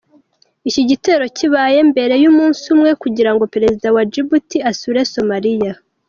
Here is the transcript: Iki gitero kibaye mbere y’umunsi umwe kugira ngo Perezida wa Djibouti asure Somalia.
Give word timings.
Iki 0.69 0.81
gitero 0.89 1.23
kibaye 1.37 1.79
mbere 1.91 2.13
y’umunsi 2.23 2.63
umwe 2.73 2.91
kugira 3.01 3.31
ngo 3.33 3.43
Perezida 3.53 3.87
wa 3.95 4.03
Djibouti 4.07 4.57
asure 4.69 5.01
Somalia. 5.13 5.73